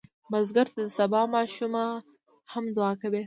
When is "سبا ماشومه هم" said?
0.99-2.63